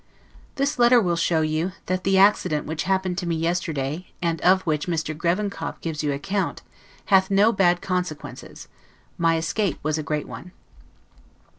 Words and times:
This 0.55 0.79
letter 0.79 0.99
will 0.99 1.15
show 1.15 1.41
you, 1.41 1.73
that 1.85 2.03
the 2.05 2.17
accident 2.17 2.65
which 2.65 2.85
happened 2.89 3.19
to 3.19 3.27
me 3.27 3.35
yesterday, 3.35 4.07
and 4.19 4.41
of 4.41 4.63
which 4.63 4.87
Mr. 4.87 5.13
Grevenkop 5.15 5.79
gives 5.79 6.01
you 6.01 6.11
account, 6.11 6.63
hath 7.13 7.27
had 7.27 7.35
no 7.37 7.51
bad 7.51 7.83
consequences. 7.83 8.67
My 9.19 9.37
escape 9.37 9.77
was 9.83 9.99
a 9.99 10.03
great 10.03 10.27
one. 10.27 10.53